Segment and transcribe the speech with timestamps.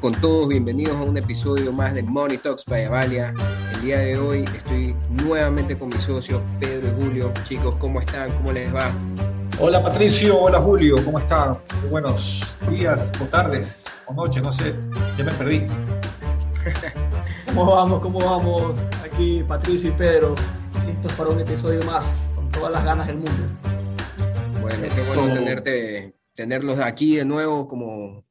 [0.00, 3.32] con todos, bienvenidos a un episodio más de Money Talks by Avalia.
[3.74, 7.32] El día de hoy estoy nuevamente con mis socios Pedro y Julio.
[7.44, 8.30] Chicos, ¿cómo están?
[8.32, 8.92] ¿Cómo les va?
[9.58, 11.58] Hola Patricio, hola Julio, ¿cómo están?
[11.90, 14.74] Buenos días o tardes o noches, no sé,
[15.16, 15.66] ya me perdí.
[17.46, 18.02] ¿Cómo vamos?
[18.02, 18.78] ¿Cómo vamos?
[19.02, 20.34] Aquí Patricio y Pedro,
[20.86, 23.32] listos para un episodio más, con todas las ganas del mundo.
[24.60, 28.25] Bueno, qué bueno tenerte, tenerlos aquí de nuevo como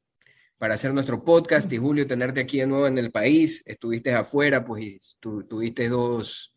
[0.58, 3.62] para hacer nuestro podcast y Julio, tenerte aquí de nuevo en el país.
[3.66, 6.54] Estuviste afuera, pues tu, tuviste dos,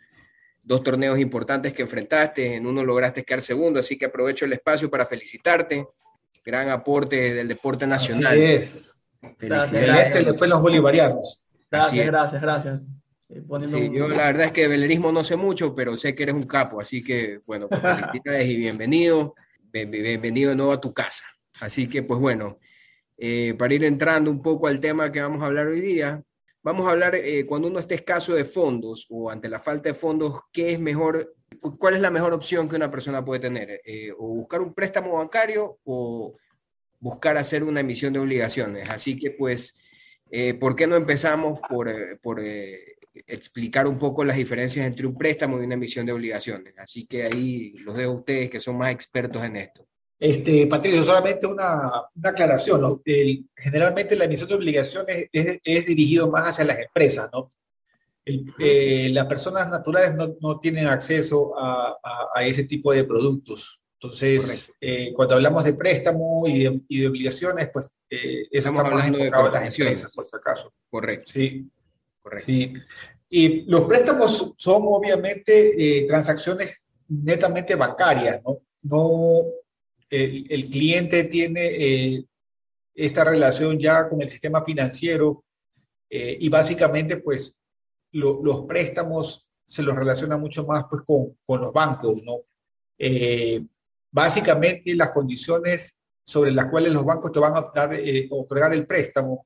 [0.64, 4.90] dos torneos importantes que enfrentaste, en uno lograste quedar segundo, así que aprovecho el espacio
[4.90, 5.86] para felicitarte.
[6.46, 8.32] Gran aporte del deporte nacional.
[8.34, 9.02] Así es.
[9.38, 10.08] Felicidades.
[10.08, 11.44] Este le fue los bolivarianos.
[11.70, 12.88] Gracias, gracias, gracias.
[13.28, 16.34] Sí, yo la verdad es que de velerismo no sé mucho, pero sé que eres
[16.34, 19.36] un capo, así que bueno, pues felicidades y bienvenido,
[19.72, 21.26] bienvenido de nuevo a tu casa.
[21.60, 22.58] Así que pues bueno,
[23.22, 26.24] eh, para ir entrando un poco al tema que vamos a hablar hoy día,
[26.64, 29.94] vamos a hablar eh, cuando uno esté escaso de fondos o ante la falta de
[29.94, 31.36] fondos, ¿qué es mejor?
[31.78, 33.82] ¿Cuál es la mejor opción que una persona puede tener?
[33.84, 36.38] Eh, o buscar un préstamo bancario o
[37.02, 38.90] buscar hacer una emisión de obligaciones.
[38.90, 39.76] Así que pues,
[40.60, 41.90] ¿por qué no empezamos por,
[43.28, 46.74] explicar un poco las diferencias entre un préstamo y una emisión de obligaciones?
[46.78, 49.89] Así que ahí los dejo a ustedes que son más expertos en esto.
[50.20, 53.02] Este, Patricio, solamente una, una aclaración.
[53.56, 57.50] generalmente la emisión de obligaciones es, es, dirigido más hacia las empresas, ¿no?
[58.60, 61.98] Eh, las personas naturales no, no tienen acceso a,
[62.36, 63.82] a, ese tipo de productos.
[63.94, 68.84] Entonces, eh, cuando hablamos de préstamo y de, y de obligaciones, pues eh, eso está
[68.84, 70.74] más enfocado en las empresas, por si acaso.
[70.90, 71.32] Correcto.
[71.32, 71.70] Sí.
[72.22, 72.46] Correcto.
[72.46, 72.74] Sí.
[73.30, 78.60] Y los préstamos son obviamente transacciones netamente bancarias, ¿no?
[78.84, 79.44] No,
[80.10, 82.26] el, cliente tiene eh,
[82.96, 85.44] esta relación ya con el sistema financiero
[86.10, 87.56] eh, y básicamente pues
[88.12, 92.38] los préstamos se los relaciona mucho más pues con, con los bancos, ¿no?
[92.98, 93.64] Eh,
[94.12, 97.64] básicamente las condiciones sobre las cuales los bancos te van a
[98.32, 99.46] otorgar el préstamo,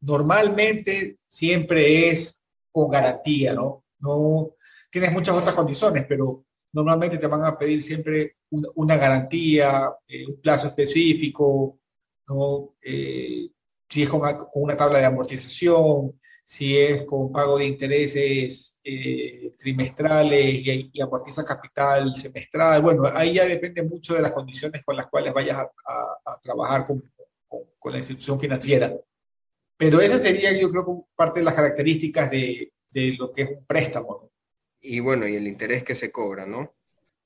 [0.00, 3.84] normalmente siempre es con garantía, ¿no?
[4.00, 4.50] No
[4.90, 10.40] tienes muchas otras condiciones, pero normalmente te van a pedir siempre una, garantía, eh, un
[10.40, 11.78] plazo específico,
[12.28, 12.74] ¿no?
[12.82, 13.50] Eh,
[13.88, 14.22] si es con,
[14.54, 21.44] una tabla de amortización, si es con pago de intereses eh, trimestrales y, y, amortiza
[21.44, 22.82] capital semestral.
[22.82, 27.02] Bueno, ahí ya depende mucho de las condiciones con las cuales vayas a, trabajar con,
[27.78, 28.92] con, la institución financiera.
[29.76, 33.64] Pero esa sería, yo creo, parte de las características de, de lo que es un
[33.64, 34.30] préstamo.
[34.80, 36.74] Y bueno, y el interés que se cobra, ¿no?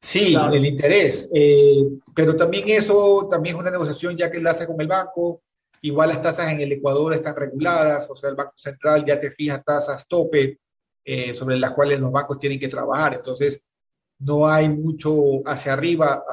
[0.00, 1.82] Sí, el interés, eh,
[2.14, 5.42] pero también eso también es una negociación ya que lo hace con el banco.
[5.82, 9.30] Igual las tasas en el Ecuador están reguladas, o sea, el Banco Central ya te
[9.30, 10.58] fija tasas tope
[11.04, 13.14] eh, sobre las cuales los bancos tienen que trabajar.
[13.14, 13.72] Entonces,
[14.18, 16.24] no hay mucho hacia arriba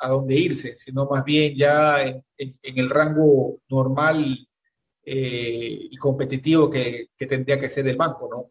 [0.00, 2.22] a, dónde irse, sino más bien ya en,
[2.62, 4.46] el rango normal
[5.04, 8.50] eh, y competitivo que, que, tendría que ser el banco, ¿no?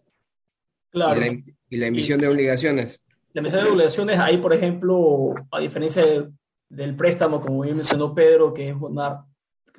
[0.89, 1.21] Claro.
[1.69, 2.99] ¿Y la, emisión de obligaciones?
[3.33, 6.03] La emisión de obligaciones, ahí, por ejemplo, a diferencia
[6.67, 9.25] del, préstamo, como bien mencionó Pedro, que es una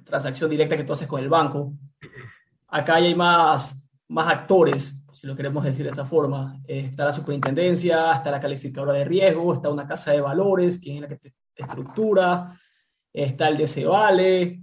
[0.04, 1.72] transacción directa que tú haces con el banco,
[2.68, 6.60] acá hay más, más actores, si lo queremos decir de esta forma.
[6.66, 11.00] Está la superintendencia, está la calificadora de riesgo, está una casa de valores, que es
[11.00, 12.56] la que te, estructura,
[13.12, 14.60] está el DC Vale,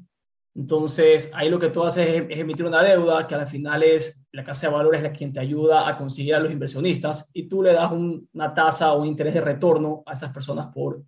[0.58, 4.44] entonces, ahí lo que tú haces es, emitir una deuda que al final es la
[4.44, 7.74] casa de valores la quien te ayuda a conseguir a los inversionistas y tú le
[7.74, 11.04] das una tasa o un interés de retorno a esas personas por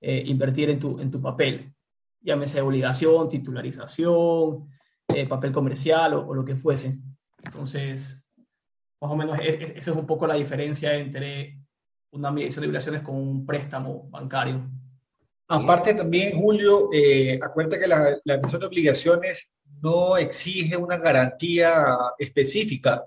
[0.00, 1.74] eh, invertir en tu, en tu papel,
[2.20, 4.68] llámese obligación, titularización,
[5.08, 7.00] eh, papel comercial o, lo que fuese.
[7.42, 8.24] Entonces,
[9.00, 11.58] más o menos e, e, esa es un poco la diferencia entre
[12.12, 14.70] una medición de obligaciones con un préstamo bancario.
[15.48, 19.52] Aparte también, Julio, eh, acuérdate que la, emisión de obligaciones
[19.82, 23.04] no exige una garantía específica.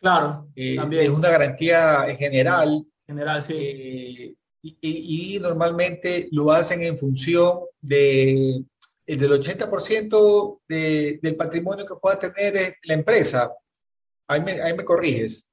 [0.00, 1.04] Claro, eh, también.
[1.04, 2.84] Es una garantía general.
[3.06, 3.54] General, sí.
[3.54, 8.62] Eh, y, normalmente lo hacen en función de,
[9.06, 13.52] del 80% del patrimonio que pueda tener la empresa.
[14.26, 15.46] Ahí me, ahí me corriges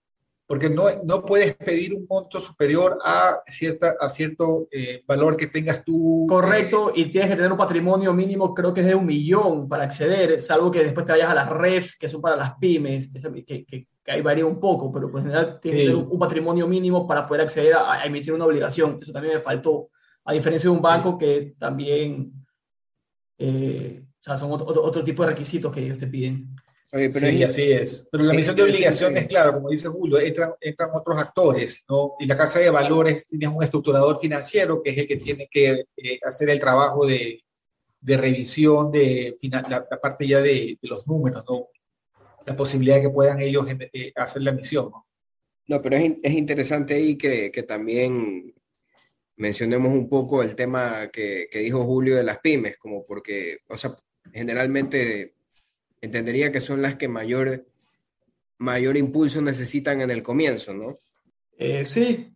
[0.46, 5.48] porque no, no puedes pedir un monto superior a, cierta, a cierto eh, valor que
[5.48, 6.26] tengas tú.
[6.28, 9.84] Correcto, y tienes que tener un patrimonio mínimo, creo que es de un millón para
[9.84, 13.12] acceder, salvo que después te vayas a las REF, que son para las pymes,
[13.46, 16.68] que, que, ahí varía un poco, pero pues en general tienes que tener un, patrimonio
[16.68, 19.00] mínimo para poder acceder a, emitir una obligación.
[19.02, 19.90] Eso también me faltó,
[20.26, 22.34] a diferencia de un banco que también,
[23.38, 26.54] eh, o sea, son otro, otro, tipo de requisitos que ellos te piden.
[26.94, 28.08] Sí, así es.
[28.12, 32.14] Pero la emisión de obligaciones, claro, como dice Julio, entran, entran otros actores, ¿no?
[32.20, 35.86] Y la Casa de Valores tiene un estructurador financiero que es el que tiene que
[35.98, 37.44] eh, hacer el trabajo de,
[38.00, 41.68] de revisión de la, parte ya de, de, los números, ¿no?
[42.46, 45.08] La posibilidad de que puedan ellos eh, hacer la emisión, ¿no?
[45.66, 48.54] No, pero es, es interesante ahí que, que, también
[49.38, 53.78] mencionemos un poco el tema que, que dijo Julio de las pymes, como porque, o
[53.78, 53.96] sea,
[54.34, 55.36] generalmente
[56.04, 57.66] entendería que son las que mayor,
[58.58, 61.00] mayor impulso necesitan en el comienzo, ¿no?
[61.58, 62.36] Eh, sí.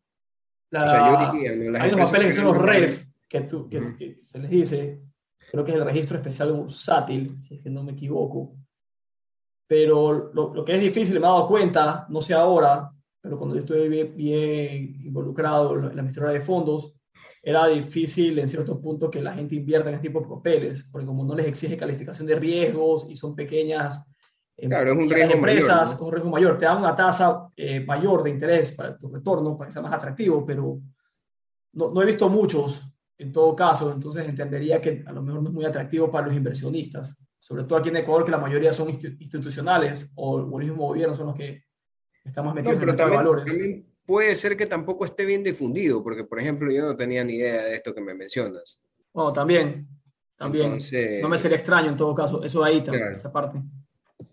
[0.72, 1.78] o sea, yo diría, ¿no?
[1.78, 5.02] hay unos papeles que son los REF, que, tú, que, se les dice,
[5.52, 8.56] creo que es el registro especial bursátil, si es que no me equivoco.
[9.68, 13.56] Pero lo, lo, que es difícil, me he dado cuenta, no sé ahora, pero cuando
[13.56, 16.94] yo estuve bien, bien involucrado en la administración de fondos,
[17.48, 21.08] era difícil en cierto punto que la gente invierta en este tipo de papeles, porque
[21.08, 24.04] como no les exige calificación de riesgos y son pequeñas
[24.58, 27.80] em, claro, es un riesgo empresas con un riesgo mayor, te dan una tasa eh,
[27.80, 30.82] mayor de interés para tu retorno, para que sea más atractivo, pero
[31.72, 32.86] no, no he visto muchos
[33.18, 36.36] en todo caso, entonces entendería que a lo mejor no es muy atractivo para los
[36.36, 41.16] inversionistas, sobre todo aquí en Ecuador, que la mayoría son institucionales o el mismo gobierno
[41.16, 41.64] son los que
[42.26, 46.24] estamos metidos en el mercado de valores puede ser que tampoco esté bien difundido, porque
[46.24, 48.80] por ejemplo yo no tenía ni idea de esto que me mencionas.
[49.14, 49.86] Bueno, también,
[50.38, 50.80] también.
[51.22, 53.62] no me sería extraño en todo caso, eso de ahí también, esa parte.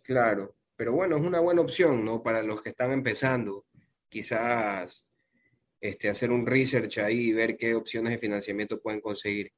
[0.02, 2.22] Claro, pero bueno, es una buena opción, ¿no?
[2.22, 3.66] Para los que están empezando,
[4.08, 5.06] quizás
[5.80, 9.52] este, hacer un research ahí y ver qué opciones de financiamiento pueden conseguir.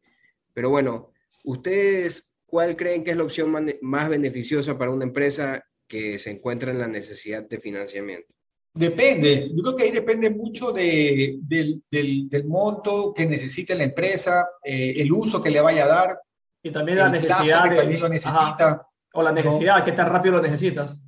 [0.55, 1.13] Pero bueno,
[1.45, 6.71] ¿ustedes cuál creen que es la opción más beneficiosa para una empresa que se encuentra
[6.73, 8.36] en la necesidad de financiamiento?
[8.77, 14.47] Depende, yo creo que ahí depende mucho de, del, del, monto que necesite la empresa,
[14.63, 16.21] eh, el uso que le vaya a dar.
[16.63, 17.71] Y también la necesidad.
[17.71, 18.87] Que también lo necesita.
[19.15, 21.01] O la necesidad, qué tan rápido lo necesitas.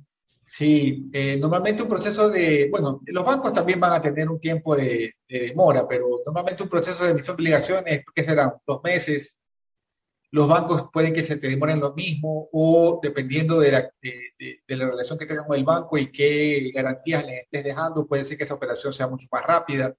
[0.47, 4.75] Sí, eh, normalmente un proceso de, bueno, los bancos también van a tener un tiempo
[4.75, 8.59] de, de demora, pero normalmente un proceso de emisión de obligaciones, ¿qué será?
[8.65, 9.39] Dos meses,
[10.31, 14.87] los bancos pueden que se te demoren lo mismo o dependiendo de la, de, la,
[14.87, 18.43] relación que tengan con el banco y qué garantías les estés dejando, puede ser que
[18.43, 19.95] esa operación sea mucho más rápida.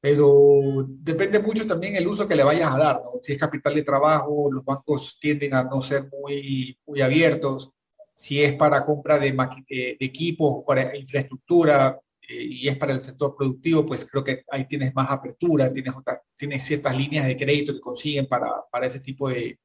[0.00, 2.96] Pero depende mucho también el uso que le vayas a dar.
[2.96, 3.10] ¿no?
[3.22, 7.70] Si es capital de trabajo, los bancos tienden a no ser muy, muy abiertos.
[8.12, 13.34] Si es para compra de, de equipos para infraestructura, eh, y es para el sector
[13.36, 15.94] productivo, pues creo que ahí tienes más apertura, tienes,
[16.36, 19.58] tienes ciertas líneas de crédito que consiguen para, para ese tipo de,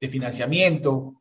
[0.00, 1.20] de financiamiento.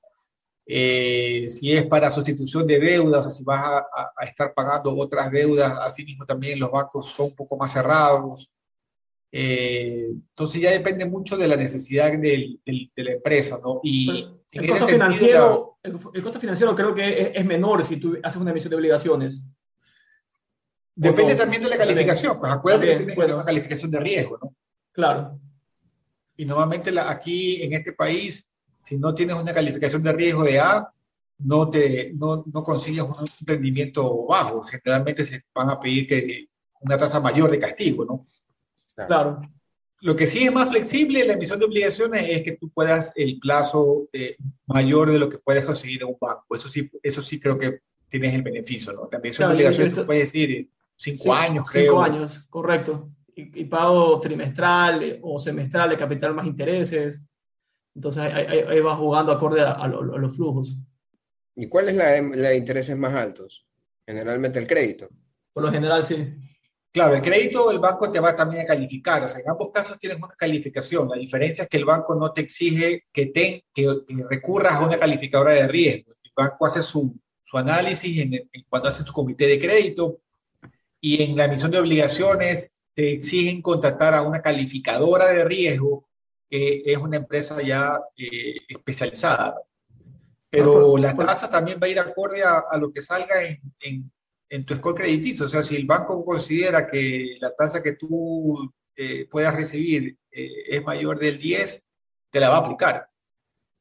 [0.65, 3.77] Eh, si es para sustitución de deudas, o si vas a,
[4.17, 8.53] a, estar pagando otras deudas, así mismo también los bancos son un poco más cerrados.
[9.31, 13.81] Eh, entonces ya depende mucho de la necesidad del, del, de la empresa, ¿no?
[13.83, 18.17] Y el, costo financiero, el, el, costo financiero creo que es, es menor si tú
[18.21, 19.43] haces una emisión de obligaciones.
[20.95, 24.37] Depende también de la calificación, pues acuérdate que tienes que tener una calificación de riesgo,
[24.41, 24.55] ¿no?
[24.91, 25.39] Claro.
[26.37, 28.49] Y normalmente la, aquí en este país,
[28.81, 30.93] si no tienes una calificación de riesgo de A,
[31.39, 34.61] no, te, no, no consigues un rendimiento bajo.
[34.63, 36.47] Generalmente se van a pedir que
[36.81, 38.27] una tasa mayor de castigo, ¿no?
[39.07, 39.41] Claro.
[40.01, 43.13] Lo que sí es más flexible en la emisión de obligaciones es que tú puedas
[43.15, 44.35] el plazo eh,
[44.65, 46.45] mayor de lo que puedes conseguir en un banco.
[46.53, 49.09] Eso sí, eso sí creo que tienes el beneficio, ¿no?
[49.11, 51.91] La emisión de obligaciones tú puedes decir Cinco años, creo.
[51.91, 53.09] Cinco años, correcto.
[53.35, 57.23] Y, pago trimestral eh, o semestral de capital más intereses.
[57.95, 60.77] Entonces ahí, va jugando acorde a, los flujos.
[61.55, 63.65] ¿Y cuál es la, la de intereses más altos?
[64.05, 65.09] Generalmente el crédito.
[65.53, 66.35] Por lo general, sí.
[66.93, 69.23] Claro, el crédito el banco te va también a calificar.
[69.23, 71.09] O sea, en ambos casos tienes una calificación.
[71.09, 73.87] La diferencia es que el banco no te exige que, te, que,
[74.29, 76.13] recurras a una calificadora de riesgo.
[76.23, 80.19] El banco hace su, su análisis en, cuando hace su comité de crédito,
[81.03, 86.07] y en la emisión de obligaciones te exigen contratar a una calificadora de riesgo,
[86.49, 89.61] que es una empresa ya eh, especializada.
[90.49, 94.11] Pero la tasa también va a ir acorde a, lo que salga en, en,
[94.47, 95.45] en, tu score crediticio.
[95.45, 100.51] O sea, si el banco considera que la tasa que tú eh, puedas recibir eh,
[100.69, 101.83] es mayor del 10,
[102.29, 103.09] te la va a aplicar.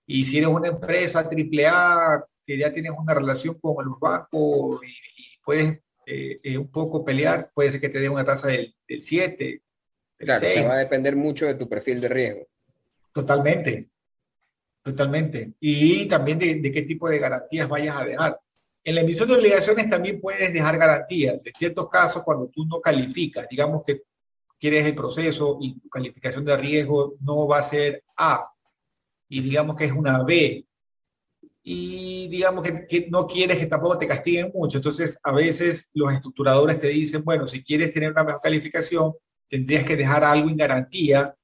[0.07, 4.89] Y si eres una empresa AAA que ya tienes una relación con los bancos y,
[4.89, 5.79] y puedes
[6.15, 9.63] eh, eh, un poco pelear, puede ser que te dé una tasa del, 7.
[10.19, 12.47] claro, se va a depender mucho de tu perfil de riesgo.
[13.15, 13.89] Totalmente,
[14.83, 15.55] totalmente.
[15.59, 18.41] Y también de, qué tipo de garantías vayas a dejar.
[18.85, 21.47] En la emisión de obligaciones también puedes dejar garantías.
[21.47, 24.03] En ciertos casos, cuando tú no calificas, digamos que
[24.59, 28.53] quieres el proceso y tu calificación de riesgo no va a ser A,
[29.31, 30.67] y digamos que es una B,
[31.65, 34.79] y digamos que, no quieres que tampoco te castiguen mucho.
[34.79, 39.15] Entonces, a veces los estructuradores te dicen, bueno, si quieres tener una mejor calificación,
[39.49, 41.37] tendrías que dejar algo en garantía,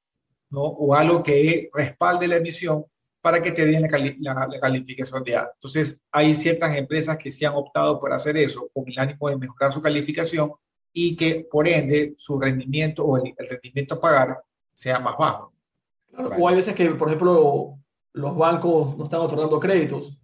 [0.50, 0.62] ¿no?
[0.62, 2.84] O algo que respalde la emisión
[3.20, 3.86] para que te den
[4.20, 5.50] la, calificación de A.
[5.54, 9.36] Entonces, hay ciertas empresas que sí han optado por hacer eso con el ánimo de
[9.36, 10.52] mejorar su calificación
[10.92, 15.52] y que, por ende, su rendimiento o el, rendimiento a pagar sea más bajo.
[16.16, 17.78] O hay veces que, por ejemplo,
[18.18, 20.18] los bancos no están otorgando créditos.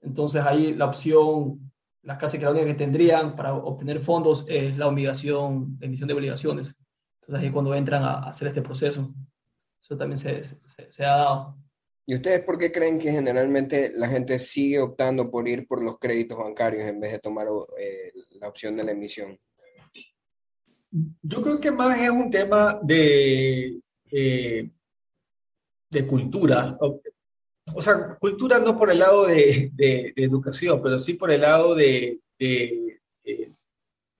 [0.00, 1.70] Entonces ahí la opción,
[2.02, 6.08] las casas que la única que tendrían para obtener fondos es la obligación, la emisión
[6.08, 6.74] de obligaciones.
[7.20, 9.12] Entonces ahí cuando entran a hacer este proceso,
[9.82, 11.56] eso también se, se, ha dado.
[12.06, 15.98] ¿Y ustedes por qué creen que generalmente la gente sigue optando por ir por los
[15.98, 17.46] créditos bancarios en vez de tomar
[17.78, 19.38] eh, la opción de la emisión?
[21.22, 24.70] Yo creo que más es un tema de, eh,
[25.92, 26.76] de cultura.
[27.74, 31.74] O sea, cultura no por el lado de, de, educación, pero sí por el lado
[31.74, 32.98] de, eh,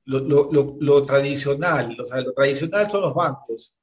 [0.04, 1.96] lo, tradicional.
[1.98, 3.74] O sea, lo tradicional son los bancos.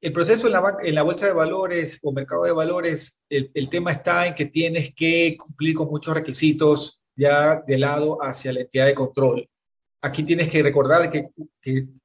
[0.00, 3.92] El proceso en la, en la bolsa de valores o mercado de valores, el, tema
[3.92, 8.86] está en que tienes que cumplir con muchos requisitos ya de lado hacia la entidad
[8.86, 9.48] de control.
[10.02, 11.28] Aquí tienes que recordar que,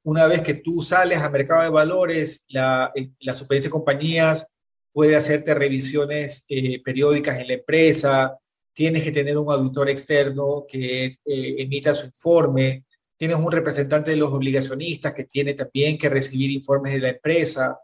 [0.02, 4.46] una vez que tú sales al mercado de valores, la, eh, la de compañías
[4.96, 8.38] puede hacerte revisiones eh, periódicas en la empresa,
[8.72, 14.16] tienes que tener un auditor externo que eh, emita su informe, tienes un representante de
[14.16, 17.78] los obligacionistas que tiene también que recibir informes de la empresa,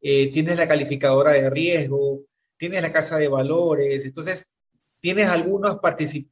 [0.00, 2.24] eh, tienes la calificadora de riesgo,
[2.56, 4.44] tienes la casa de valores, entonces
[4.98, 5.78] tienes algunos,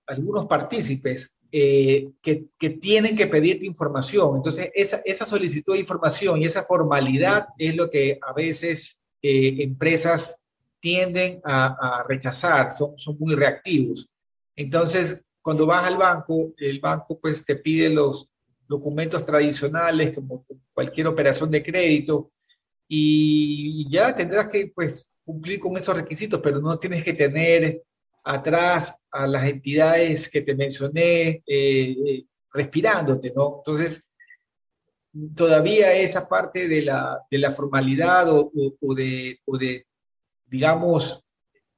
[0.09, 2.11] algunos partícipes que,
[2.59, 4.35] que, tienen que pedirte información.
[4.35, 10.45] Entonces, esa solicitud de información y esa formalidad es lo que a veces eh, empresas
[10.81, 14.07] tienden a, rechazar, son, son muy reactivos.
[14.55, 18.29] Entonces, cuando vas al banco, el banco pues te pide los
[18.69, 22.33] documentos tradicionales como cualquier operación de crédito
[22.87, 27.83] y ya tendrás que pues cumplir con esos requisitos, pero no tienes que tener
[28.23, 33.57] atrás a las entidades que te mencioné eh, respirándote, ¿no?
[33.57, 34.11] Entonces,
[35.37, 39.87] todavía esa parte de la, de la formalidad o, o, de, o, de,
[40.47, 41.23] digamos,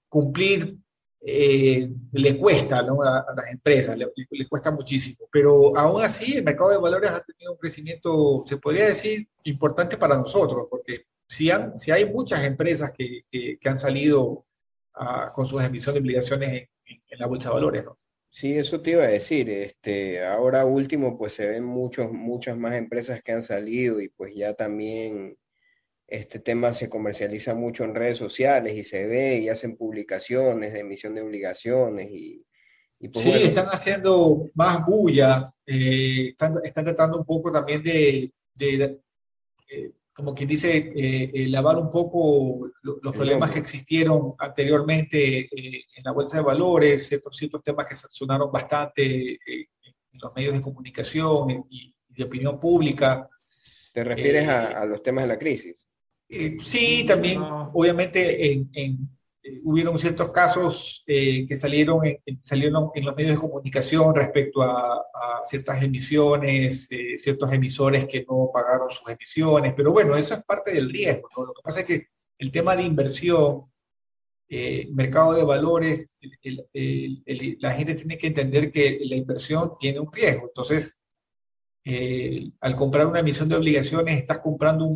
[0.08, 0.76] cumplir,
[1.20, 3.02] eh, le cuesta ¿no?
[3.02, 4.08] a, las empresas, le,
[4.48, 5.28] cuesta muchísimo.
[5.30, 9.96] Pero aún así, el mercado de valores ha tenido un crecimiento, se podría decir, importante
[9.96, 14.44] para nosotros, porque si, han, si hay muchas empresas que, que, han salido
[15.34, 16.68] con sus emisiones de obligaciones en,
[17.08, 17.98] en la bolsa de valores, ¿no?
[18.36, 19.48] Sí, eso te iba a decir.
[19.48, 24.34] Este, ahora último, pues se ven muchos, muchas más empresas que han salido y pues
[24.36, 25.38] ya también
[26.06, 30.80] este tema se comercializa mucho en redes sociales y se ve y hacen publicaciones de
[30.80, 32.44] emisión de obligaciones y,
[33.10, 39.00] pues, sí, están haciendo más bulla, eh, están, están, tratando un poco también de, de,
[39.70, 45.84] eh, como quien dice, eh, eh, lavar un poco los problemas que existieron anteriormente eh,
[45.94, 49.68] en la bolsa de valores, ciertos, ciertos temas que sonaron bastante en
[50.14, 53.28] los medios de comunicación y, de opinión pública.
[53.92, 55.86] ¿Te refieres a, los temas de la crisis?
[56.62, 57.42] sí, también,
[57.74, 59.08] obviamente, en,
[59.46, 64.62] eh, hubieron ciertos casos eh, que salieron en, salieron en los medios de comunicación respecto
[64.62, 65.02] a,
[65.44, 70.72] ciertas emisiones, eh, ciertos emisores que no pagaron sus emisiones, pero bueno, eso es parte
[70.74, 71.28] del riesgo.
[71.36, 72.06] Lo que pasa es que
[72.38, 73.70] el tema de inversión,
[74.90, 76.06] mercado de valores,
[77.60, 80.46] la gente tiene que entender que la inversión tiene un riesgo.
[80.48, 80.95] Entonces,
[81.88, 84.92] eh, al comprar una emisión de obligaciones estás comprando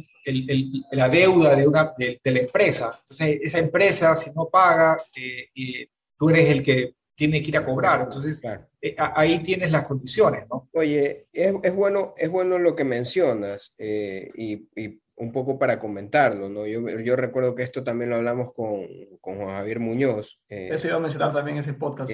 [0.90, 2.98] la deuda de, una, de, la empresa.
[2.98, 5.86] Entonces, esa empresa, si no paga, eh,
[6.18, 8.00] tú eres el que tiene que ir a cobrar.
[8.00, 8.42] Entonces,
[8.82, 10.68] eh, ahí tienes las condiciones, ¿no?
[10.72, 16.48] Oye, es, es bueno, es bueno lo que mencionas y, y, un poco para comentarlo,
[16.48, 16.66] ¿no?
[16.66, 18.86] Yo, yo, recuerdo que esto también lo hablamos con,
[19.20, 20.40] con Juan Javier Muñoz.
[20.48, 22.10] Eso iba a mencionar también en ese podcast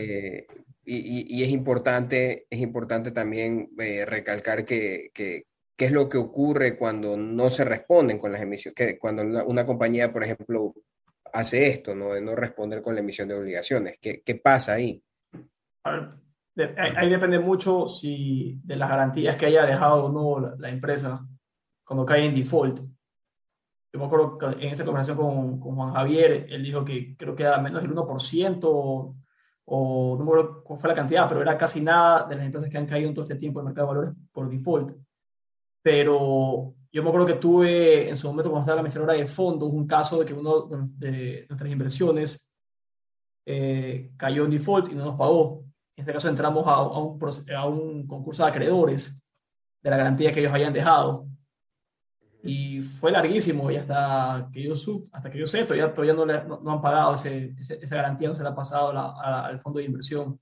[0.88, 5.44] y, es, importante, es importante también eh, recalcar que, qué
[5.76, 10.12] es lo que ocurre cuando no se responden con las emisiones, que cuando una, compañía,
[10.12, 10.74] por ejemplo,
[11.32, 12.14] hace esto, ¿no?
[12.14, 13.98] de no responder con la emisión de obligaciones.
[14.00, 15.02] ¿Qué, qué pasa ahí?
[15.84, 21.26] ahí depende mucho si de las garantías que haya dejado o no la, empresa
[21.84, 22.80] cuando cae en default.
[23.96, 27.34] Yo me acuerdo que en esa conversación con, con Juan Javier, él dijo que creo
[27.34, 29.14] que era menos del 1%
[29.68, 32.68] o no me acuerdo cuál fue la cantidad, pero era casi nada de las empresas
[32.70, 34.96] que han caído en todo este tiempo en el mercado de valores por default.
[35.80, 39.70] Pero yo me acuerdo que tuve en su momento, cuando estaba la administradora de fondos,
[39.70, 42.52] un caso de que uno de nuestras inversiones
[43.46, 45.64] eh, cayó en default y no nos pagó.
[45.96, 47.18] En este caso entramos a, un,
[47.56, 49.22] a un concurso de acreedores
[49.82, 51.26] de la garantía que ellos habían dejado.
[52.46, 54.74] Y fue larguísimo y hasta que yo,
[55.12, 58.34] hasta que yo sé, todavía, todavía no, le, no, han pagado ese, esa garantía, no
[58.34, 60.38] se la ha pasado al fondo de inversión.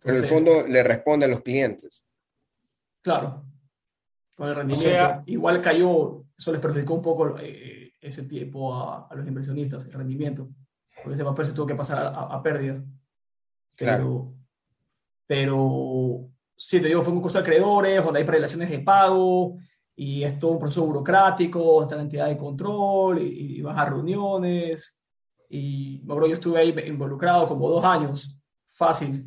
[0.00, 2.04] Pero el fondo le responde a los clientes.
[3.02, 3.44] Claro,
[4.34, 5.22] con el rendimiento.
[5.26, 10.48] Igual cayó, eso les perjudicó un poco eh, ese tiempo a, los inversionistas, el rendimiento,
[10.96, 12.82] porque ese papel se tuvo que pasar a, pérdida.
[13.76, 14.34] Pero,
[15.26, 19.58] pero sí, te digo, fue un curso de acreedores, donde hay prelaciones de pago,
[19.96, 25.04] y es todo un proceso burocrático, está la entidad de control, y, vas a reuniones,
[25.48, 29.26] y bueno, yo estuve ahí involucrado como dos años, fácil,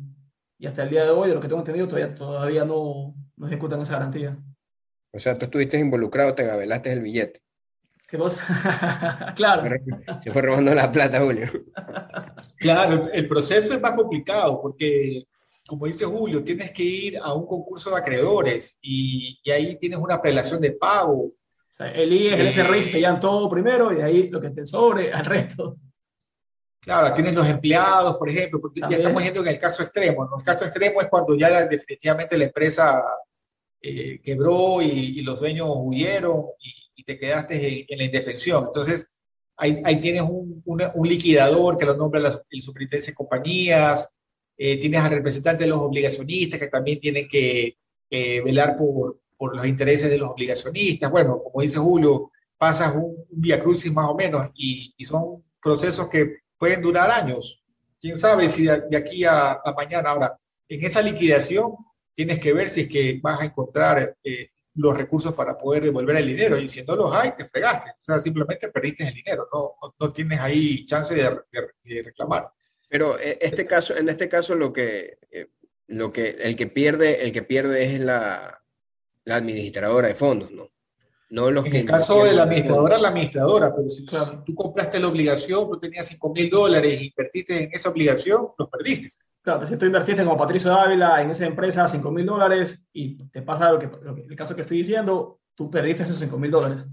[0.58, 3.46] y hasta el día de hoy, de lo que tengo entendido, todavía, todavía no, no
[3.46, 4.36] ejecutan esa garantía.
[5.12, 7.42] O sea, tú estuviste involucrado, te gabelaste el billete.
[8.08, 9.32] ¿Qué cosa?
[9.36, 9.76] claro.
[10.20, 11.46] Se fue robando la plata, Julio.
[12.56, 15.26] Claro, el proceso es más complicado porque,
[15.68, 19.98] como dice Julio, tienes que ir a un concurso de acreedores y, y ahí tienes
[19.98, 21.24] una apelación de pago.
[21.24, 21.34] O
[21.68, 24.48] sea, el IES, el SRI se te llevan todo primero y de ahí lo que
[24.48, 25.76] te sobre al resto.
[26.80, 30.24] Claro, tienes los empleados, por ejemplo, porque ya estamos yendo en el caso extremo.
[30.24, 30.38] ¿no?
[30.38, 33.04] El caso extremo es cuando ya definitivamente la empresa
[33.82, 36.46] eh, quebró y, los dueños huyeron
[36.96, 38.64] y, te quedaste en, la indefensión.
[38.66, 39.18] Entonces,
[39.58, 42.20] ahí, ahí tienes un, un, liquidador que lo nombra
[42.50, 44.08] el superintendente de compañías,
[44.58, 47.78] eh, tienes al representante de los obligacionistas que también tienen que
[48.10, 51.10] velar por, por, los intereses de los obligacionistas.
[51.10, 56.38] Bueno, como dice Julio, pasas un, via crucis más o menos y, son procesos que
[56.58, 57.62] pueden durar años.
[58.00, 60.10] ¿Quién sabe si de, aquí a, a mañana?
[60.10, 60.38] Ahora,
[60.68, 61.76] en esa liquidación
[62.18, 66.16] tienes que ver si es que vas a encontrar eh, los recursos para poder devolver
[66.16, 66.58] el dinero.
[66.58, 67.90] Y si no los hay, te fregaste.
[67.90, 69.48] O sea, simplemente perdiste el dinero.
[69.52, 72.50] No, no, tienes ahí chance de, reclamar.
[72.88, 75.48] Pero eh, este caso, en este caso, lo que, eh,
[75.88, 78.62] lo que, el, que pierde, el que pierde es la,
[79.24, 80.70] la administradora de fondos, ¿no?
[81.30, 84.06] No los en el caso de la administradora, la administradora, pero si,
[84.46, 88.68] tú compraste la obligación, tú tenías 5 mil dólares y invertiste en esa obligación, los
[88.70, 89.12] perdiste.
[89.42, 93.42] Claro, si tú invertiste como Patricio Dávila en esa empresa 5 mil dólares y te
[93.42, 93.90] pasa lo que,
[94.26, 96.86] el caso que estoy diciendo, tú perdiste esos 5 mil dólares.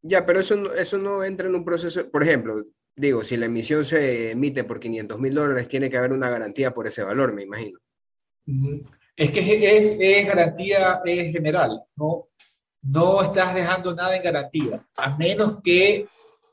[0.00, 2.64] Ya, pero eso no, eso no entra en un proceso, por ejemplo,
[2.96, 6.72] digo, si la emisión se emite por 500 mil dólares, tiene que haber una garantía
[6.72, 7.78] por ese valor, me imagino.
[9.16, 12.28] Es que es, garantía es general, ¿no?
[12.82, 16.06] No estás dejando nada en garantía, a menos que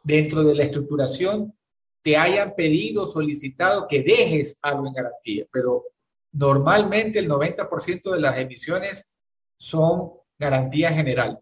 [0.04, 1.54] dentro de la estructuración
[2.02, 5.84] te hayan pedido, solicitado que dejes algo en garantía, pero
[6.32, 9.12] normalmente el 90% de las emisiones
[9.58, 11.40] son garantía general.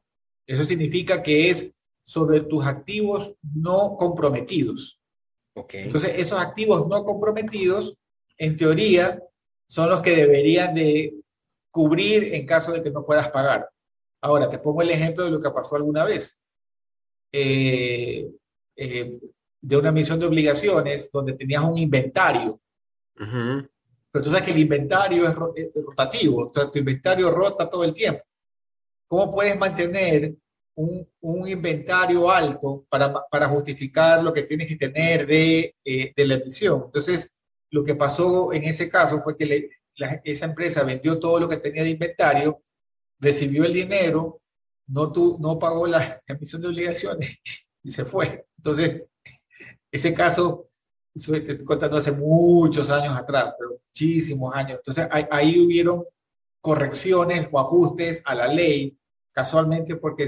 [0.48, 1.74] Eso significa que es
[2.06, 5.00] sobre tus activos no comprometidos.
[5.56, 5.84] Okay.
[5.84, 7.98] Entonces, esos activos no comprometidos,
[8.38, 9.22] en teoría,
[9.68, 11.16] son los que deberían de
[11.72, 13.68] cubrir en caso de que no puedas pagar.
[14.22, 16.40] Ahora, te pongo el ejemplo de lo que pasó alguna vez.
[17.32, 18.30] Eh,
[18.76, 19.20] eh,
[19.62, 22.62] de una emisión de obligaciones donde tenías un inventario.
[23.16, 27.94] Pero tú sabes que el inventario es, rotativo, o sea, tu inventario rota todo el
[27.94, 28.24] tiempo.
[29.08, 30.36] ¿Cómo puedes mantener
[30.76, 36.84] un, inventario alto para, justificar lo que tienes que tener de, eh, de, la emisión?
[36.86, 37.38] Entonces,
[37.72, 39.70] lo que pasó en ese caso fue que
[40.24, 42.62] esa empresa vendió todo lo que tenía de inventario,
[43.20, 44.42] recibió el dinero,
[44.88, 47.40] no, tu, no pagó la emisión de obligaciones
[47.84, 48.46] y se fue.
[48.58, 49.04] Entonces,
[49.92, 50.68] ese caso,
[51.14, 54.80] te estoy contando hace muchos años atrás, pero muchísimos años.
[54.80, 56.04] Entonces, ahí, hubieron
[56.60, 58.98] correcciones o ajustes a la ley,
[59.32, 60.28] casualmente porque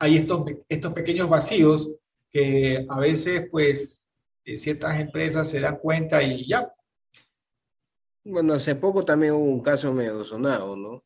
[0.00, 1.90] hay estos, estos pequeños vacíos
[2.30, 4.06] que a veces, pues,
[4.44, 6.72] eh, ciertas empresas se dan cuenta y ya.
[8.24, 11.04] Bueno, hace poco también hubo un caso medio sonado, ¿no?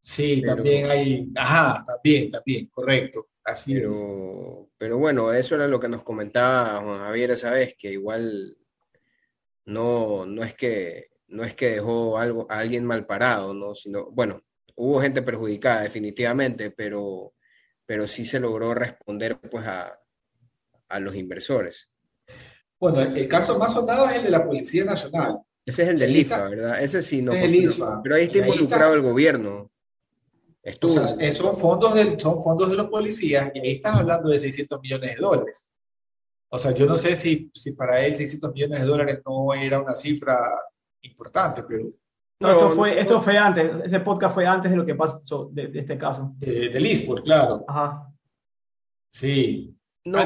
[0.00, 3.28] Sí, también hay, ajá, también, también, correcto.
[3.44, 4.68] Así pero, es.
[4.78, 8.56] Pero bueno, eso era lo que nos comentaba Juan Javier esa vez, que igual
[9.64, 13.74] no, no, es, que, no es que dejó algo, a alguien mal parado, ¿no?
[13.74, 14.42] Sino, bueno,
[14.76, 17.34] hubo gente perjudicada definitivamente, pero,
[17.92, 20.00] pero sí se logró responder pues a,
[20.88, 21.90] a los inversores.
[22.80, 25.40] Bueno, el caso más sonado es el de la Policía Nacional.
[25.66, 26.82] Ese es el del IFA, ¿verdad?
[26.82, 27.32] Ese sí, no.
[28.02, 29.70] Pero ahí está involucrado el gobierno
[30.80, 35.14] son, fondos de, son fondos de los policías y ahí estás hablando de 600 millones
[35.14, 35.70] de dólares.
[36.48, 39.82] O sea, yo no sé si, si para él 600 millones de dólares no era
[39.82, 40.38] una cifra
[41.02, 41.90] importante, pero...
[42.42, 45.70] No, esto, fue, esto fue antes, ese podcast fue antes de lo que pasó de,
[45.74, 46.34] este caso.
[46.38, 47.64] del eSport, claro.
[47.68, 48.12] Ajá.
[49.08, 49.76] Sí.
[50.04, 50.18] No,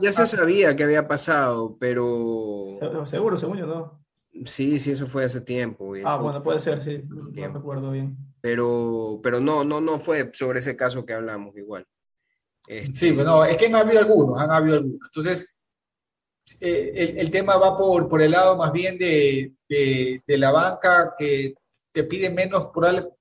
[0.00, 2.78] ya, se sabía que había pasado, pero...
[3.06, 4.06] Seguro, según yo, ¿no?
[4.44, 5.94] Sí, sí, eso fue hace tiempo.
[6.04, 8.16] Ah, bueno, puede ser, sí, no recuerdo bien.
[8.40, 11.84] Pero, pero no, no, no fue sobre ese caso que hablamos igual.
[12.68, 15.00] Este, sí, bueno, es que han habido algunos, han habido algunos.
[15.06, 15.55] Entonces,
[16.60, 21.54] eh, el, tema va por, por el lado más bien de, de, la banca que
[21.90, 22.70] te pide menos,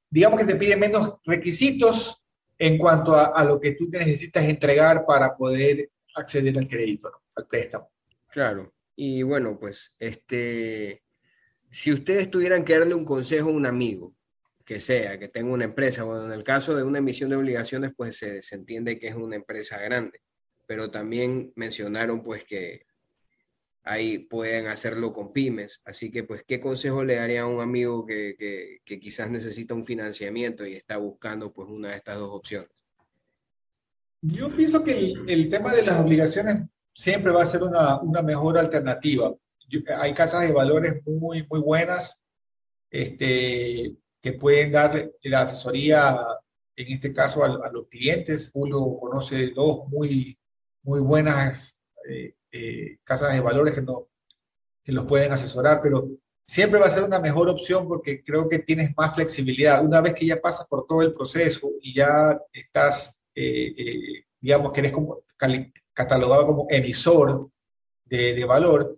[0.10, 2.24] digamos que te pide menos requisitos
[2.58, 7.92] en cuanto a, lo que tú necesitas entregar para poder acceder al crédito, al préstamo.
[8.30, 11.04] Claro, y bueno, pues este,
[11.72, 14.14] si ustedes tuvieran que darle un consejo a un amigo,
[14.64, 17.92] que sea, que tenga una empresa, bueno, en el caso de una emisión de obligaciones,
[17.96, 20.22] pues se, se entiende que es una empresa grande,
[20.66, 22.85] pero también mencionaron pues que
[23.86, 25.82] ahí pueden hacerlo con pymes.
[25.86, 28.36] Así que, pues, ¿qué consejo le daría a un amigo que,
[28.84, 32.69] que, quizás necesita un financiamiento y está buscando, pues, una de estas dos opciones?
[34.21, 38.21] Yo pienso que el, el tema de las obligaciones siempre va a ser una, una
[38.21, 39.34] mejor alternativa.
[40.00, 42.19] hay casas de valores muy, muy buenas
[42.89, 46.17] este, que pueden dar la asesoría,
[46.76, 48.52] en este caso, a, los clientes.
[48.56, 50.39] Uno conoce dos muy,
[50.82, 51.78] muy buenas
[52.10, 54.08] eh, eh, casas de valores que, no,
[54.82, 56.08] que los pueden asesorar, pero
[56.48, 59.84] siempre va a ser una mejor opción porque creo que tienes más flexibilidad.
[59.84, 64.72] Una vez que ya pasas por todo el proceso y ya estás, eh, eh, digamos
[64.72, 64.94] que eres
[65.94, 67.50] catalogado como emisor
[68.06, 68.98] de, de, valor,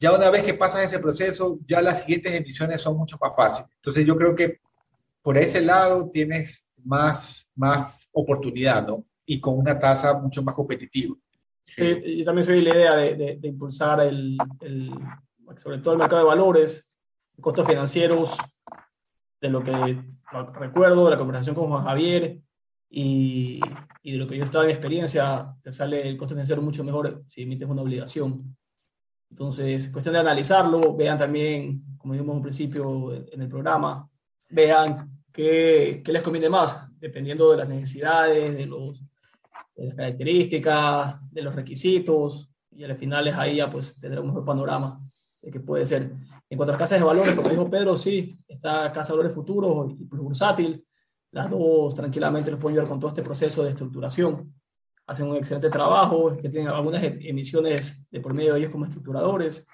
[0.00, 3.70] ya una vez que pasas ese proceso, ya las siguientes emisiones son mucho más fáciles.
[3.76, 4.60] Entonces yo creo que
[5.22, 9.04] por ese lado tienes más, más oportunidad, ¿no?
[9.24, 11.14] Y con una tasa mucho más competitiva.
[11.76, 14.36] Y, también soy la idea de, impulsar el,
[15.56, 16.94] sobre todo el mercado de valores,
[17.40, 18.36] costos financieros,
[19.40, 20.02] de lo que
[20.54, 22.40] recuerdo de la conversación con Juan Javier
[22.90, 23.60] y,
[24.02, 27.42] de lo que yo estaba en experiencia, te sale el costo financiero mucho mejor si
[27.42, 28.56] emites una obligación.
[29.30, 34.08] Entonces, cuestión de analizarlo, vean también, como dijimos un principio en el programa,
[34.48, 39.02] vean qué, qué les conviene más, dependiendo de las necesidades, de los
[39.78, 44.26] de las características, de los requisitos, y al final es ahí ya pues tendrá un
[44.26, 45.00] mejor panorama
[45.40, 46.12] de qué puede ser.
[46.50, 49.34] En cuanto a las casas de valores, como dijo Pedro, sí, está Casa de Valores
[49.34, 50.84] Futuros y Plus Bursátil,
[51.30, 54.52] las dos tranquilamente los pueden ayudar con todo este proceso de estructuración.
[55.06, 58.84] Hacen un excelente trabajo, que tienen algunas em-, emisiones de por medio de ellos como
[58.84, 59.66] estructuradores.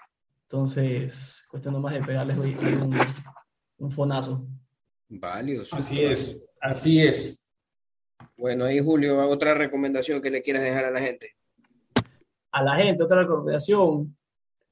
[0.43, 2.95] Entonces, cuesta nomás de pegarles un,
[3.79, 4.47] un fonazo.
[5.09, 5.77] Valioso.
[5.77, 7.44] Así es, así es.
[8.37, 11.37] Bueno, ahí Julio, otra recomendación que le quieras dejar a la gente.
[12.51, 14.17] A la gente, otra recomendación,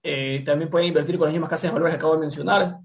[0.02, 2.78] eh, también pueden invertir con las mismas casas de valores que acabo de mencionar.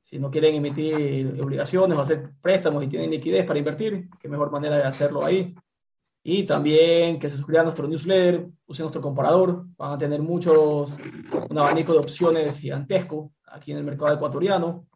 [0.00, 4.50] Si no quieren emitir obligaciones o hacer préstamos y tienen liquidez para invertir, qué mejor
[4.50, 5.54] manera de hacerlo ahí.
[6.22, 10.92] Y también que se suscriban a nuestro newsletter, usen nuestro comparador, van a tener muchos,
[11.48, 14.86] un abanico de opciones gigantesco aquí en el mercado ecuatoriano.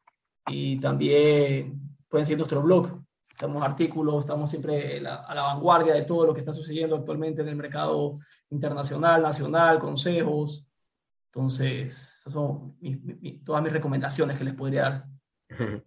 [0.47, 3.03] Y también pueden seguir nuestro blog,
[3.43, 7.49] estamos artículos, estamos siempre a la vanguardia de todo lo que está sucediendo actualmente en
[7.49, 10.65] el mercado internacional, nacional, consejos.
[11.27, 12.77] Entonces, esas son
[13.45, 15.07] todas mis recomendaciones que les podría dar.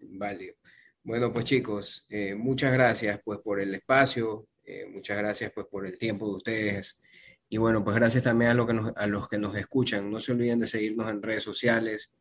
[0.00, 0.58] Vale.
[1.02, 5.86] Bueno, pues chicos, eh, muchas gracias pues por el espacio, eh, muchas gracias pues por
[5.86, 7.00] el tiempo de ustedes.
[7.48, 10.10] Y bueno, pues gracias también a, lo que a los que nos escuchan.
[10.10, 12.12] No se olviden de seguirnos en redes sociales,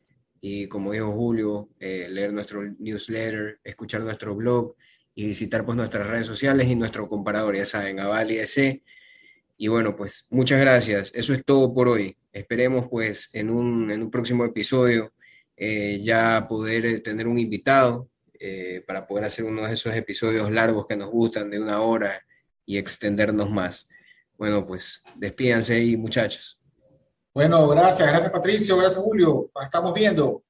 [0.41, 4.75] y como dijo Julio, eh, leer nuestro newsletter, escuchar nuestro blog
[5.13, 8.81] y visitar pues nuestras redes sociales y nuestro comparador, ya saben, Aval y EC.
[9.57, 11.11] Y bueno, pues muchas gracias.
[11.13, 12.17] Eso es todo por hoy.
[12.33, 15.13] Esperemos pues en un, en un próximo episodio
[15.55, 18.09] eh, ya poder eh, tener un invitado
[18.87, 22.25] para poder hacer uno de esos episodios largos que nos gustan de una hora
[22.65, 23.87] y extendernos más.
[24.35, 26.60] Bueno, pues despídanse ahí muchachos.
[27.33, 30.43] Bueno, gracias, gracias Patricio, gracias Julio, estamos viendo.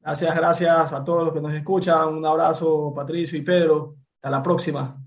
[0.00, 2.08] Gracias, gracias a todos los que nos escuchan.
[2.08, 3.94] Un abrazo, Patricio y Pedro.
[4.16, 5.00] Hasta la próxima.